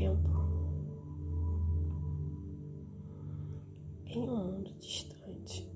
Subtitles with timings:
[0.00, 0.30] tempo
[4.06, 5.70] em um mundo distante,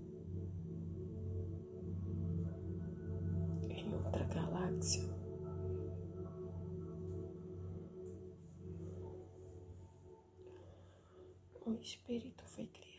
[3.69, 5.15] em outra galáxia.
[11.67, 12.94] Um espírito foi criado.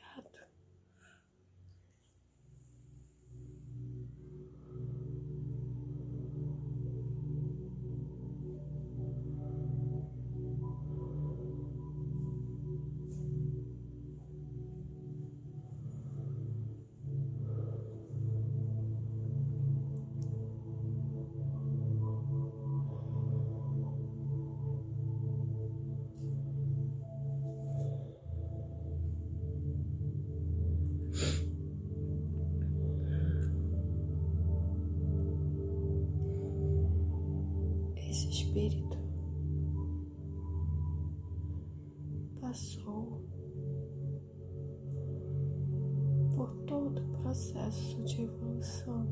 [47.35, 49.05] Processo de evolução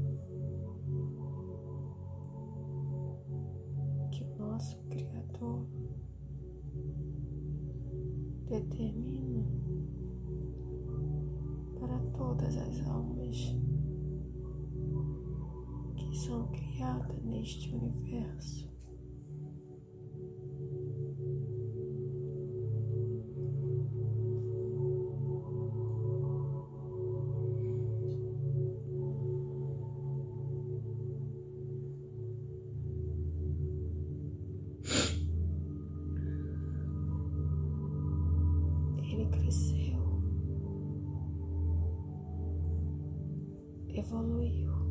[4.14, 5.68] que nosso Criador
[8.48, 9.46] determina
[11.78, 13.38] para todas as almas
[15.98, 18.73] que são criadas neste universo.
[43.94, 44.83] Evoluiu,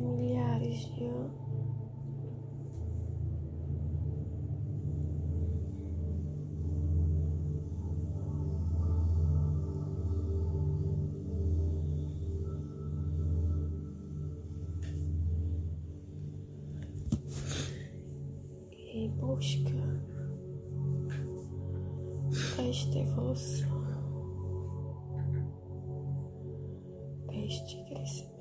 [0.00, 1.50] e milhares de anos.
[18.92, 19.70] Em busca
[22.56, 23.80] desta evolução,
[27.28, 28.39] deste crescimento.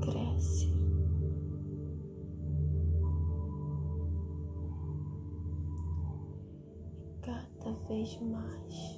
[0.00, 0.66] Cresce.
[7.06, 8.95] E cada vez mais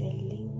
[0.00, 0.59] pois é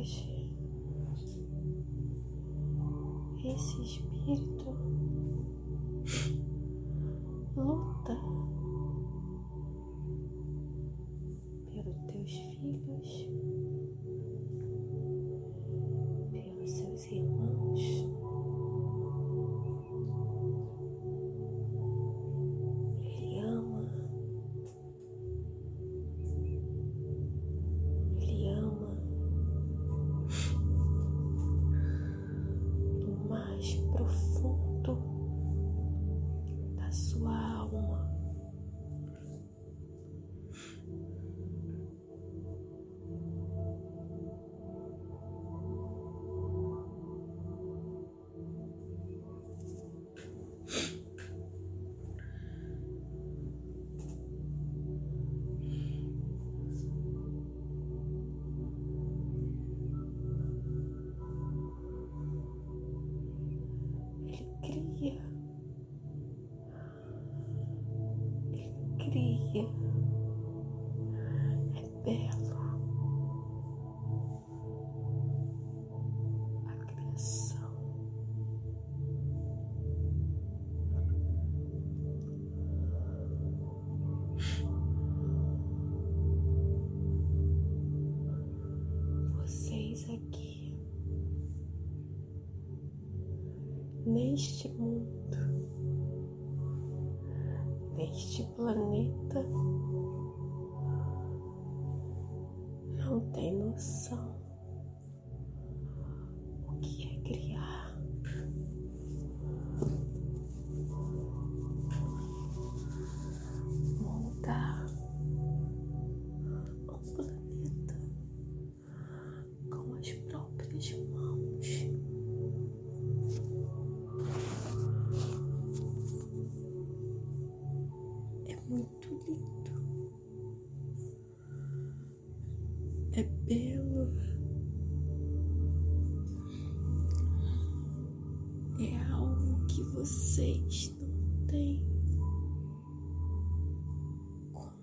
[0.00, 0.50] hoje.
[3.44, 4.69] Esse espírito
[69.50, 69.68] aqui.
[71.74, 72.39] Rebelo.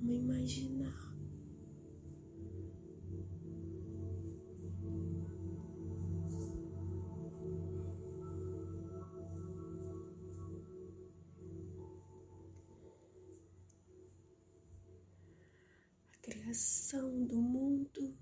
[0.08, 0.96] Como imaginar.
[16.14, 18.18] A criação do mundo,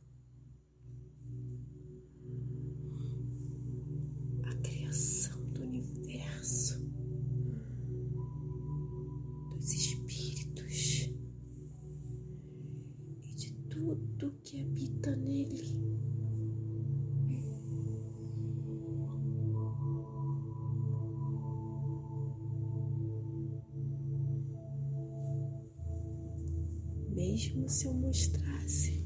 [27.45, 29.04] Mesmo se eu mostrasse,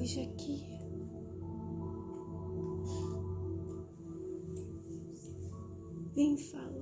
[0.00, 0.64] Hoje aqui.
[6.14, 6.79] Vim falar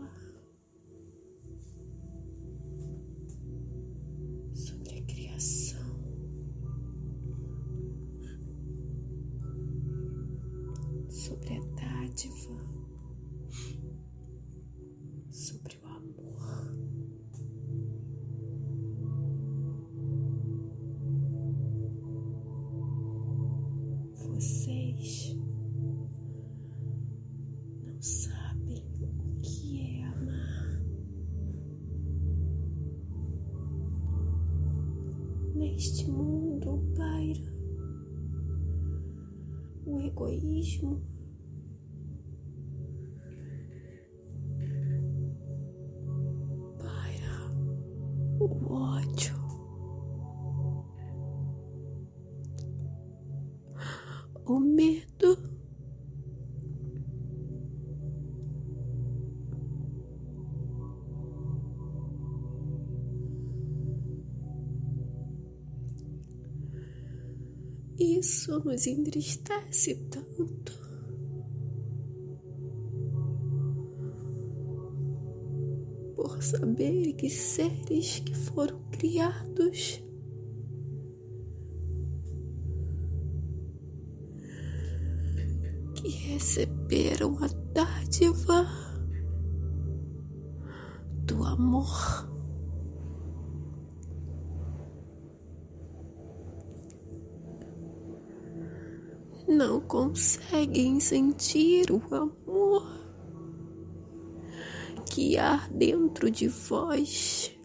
[35.79, 37.55] Neste mundo paira
[39.87, 41.01] o egoísmo.
[67.99, 70.73] Isso nos entristece tanto.
[76.15, 80.01] Por saber que seres que foram criados
[85.95, 88.65] que receberam a dádiva
[91.27, 92.28] do amor.
[99.49, 102.87] Não conseguem sentir o amor
[105.11, 107.58] que há dentro de vós.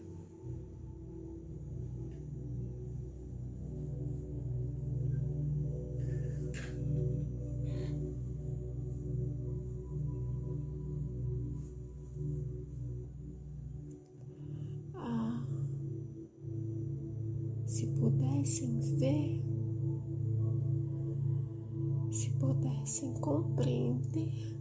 [22.84, 24.58] Se pudessem compreender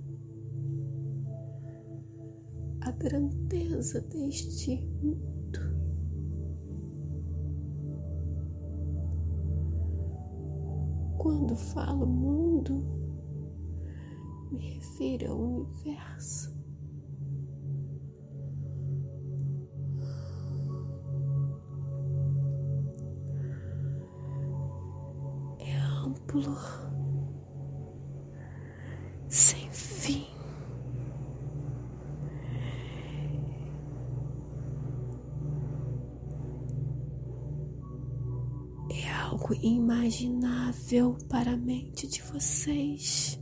[2.82, 5.60] a grandeza deste mundo.
[11.17, 12.84] Quando falo mundo,
[14.51, 16.53] me refiro ao universo.
[25.60, 26.41] É amplo,
[39.33, 43.39] algo imaginável para a mente de vocês.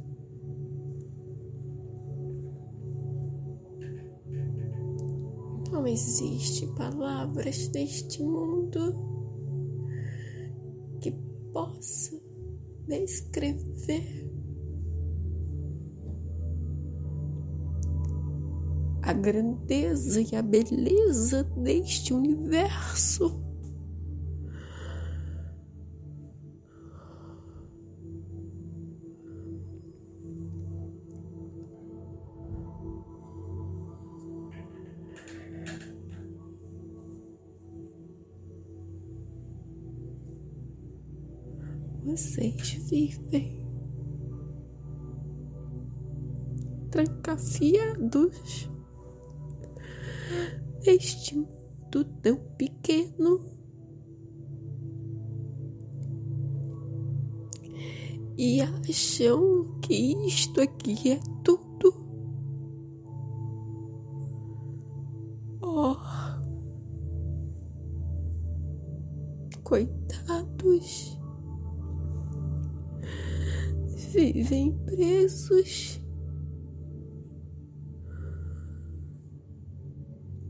[5.70, 8.96] Não existe palavras neste mundo
[11.02, 11.12] que
[11.52, 12.22] possa
[12.88, 14.32] descrever
[19.02, 23.51] a grandeza e a beleza deste universo.
[42.12, 43.66] Vocês vivem
[46.90, 48.70] trancafiados
[50.86, 53.46] neste mundo tão pequeno.
[58.38, 61.94] E acham que isto aqui é tudo.
[65.62, 65.96] Oh,
[69.64, 71.21] coitados
[74.12, 76.02] vivem presos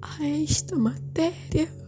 [0.01, 1.81] a esta matéria.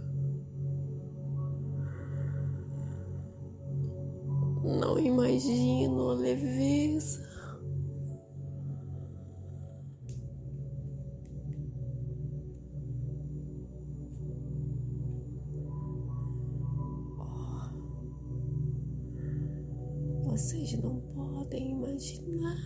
[20.34, 22.58] Vocês não podem imaginar.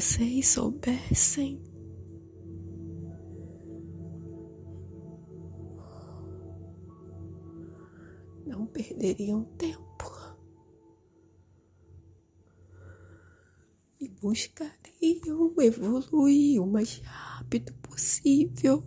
[0.00, 1.62] Vocês soubessem
[8.46, 10.38] não perderiam tempo
[14.00, 18.82] e buscariam evoluir o mais rápido possível.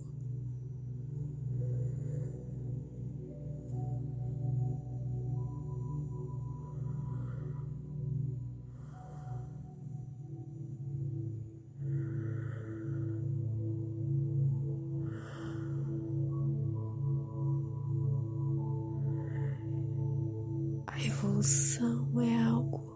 [21.06, 22.94] Evolução é algo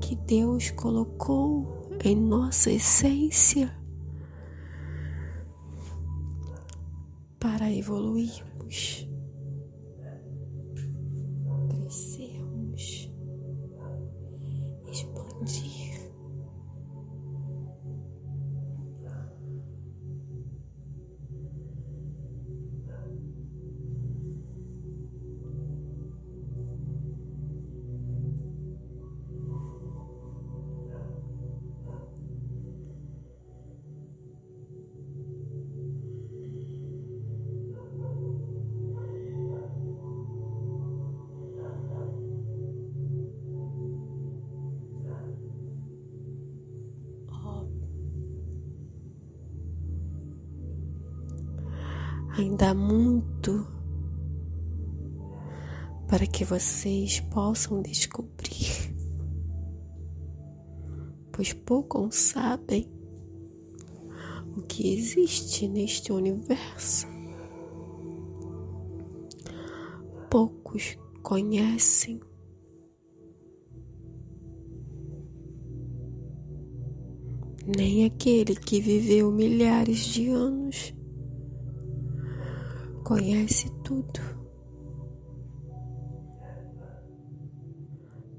[0.00, 3.72] que Deus colocou em nossa essência
[7.38, 9.11] para evoluirmos.
[52.42, 53.64] Ainda há muito
[56.08, 58.92] para que vocês possam descobrir,
[61.30, 62.90] pois poucos sabem
[64.56, 67.06] o que existe neste universo.
[70.28, 72.18] poucos conhecem.
[77.76, 80.92] Nem aquele que viveu milhares de anos
[83.02, 84.20] conhece tudo.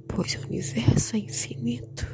[0.08, 2.06] Pois o universo é infinito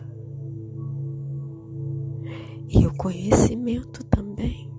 [2.69, 4.71] e o conhecimento também.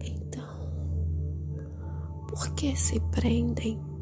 [0.00, 0.46] Então,
[2.28, 3.93] por que se prendem?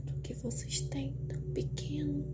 [0.00, 2.24] Conhecimento que vocês têm tão pequeno?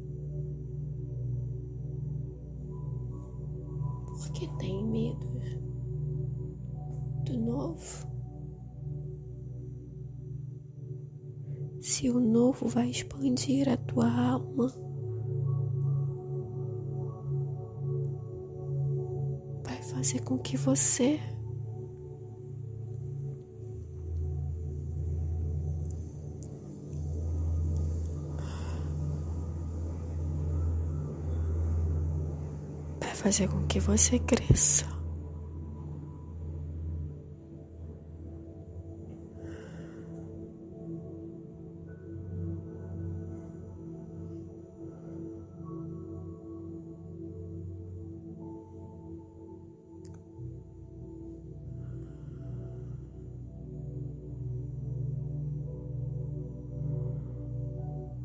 [4.07, 5.26] Por que têm medo
[7.24, 8.07] do novo?
[11.81, 14.68] Se o novo vai expandir a tua alma,
[19.64, 21.20] vai fazer com que você
[33.27, 34.87] fazer com que você cresça.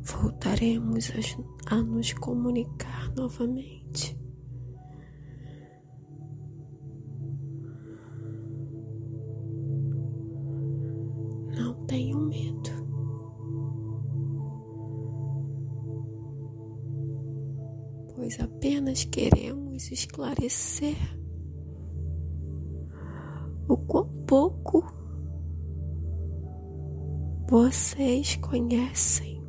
[0.04, 1.12] voltaremos
[1.66, 4.16] a, nos comunicar novamente.
[19.92, 20.96] Esclarecer
[23.68, 24.84] o quão pouco
[27.50, 29.42] vocês conhecem.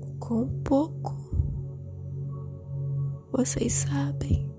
[0.00, 1.14] O quão pouco
[3.30, 4.50] vocês sabem.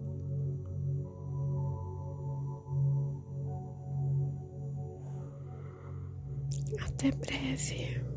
[6.79, 8.12] Até breve.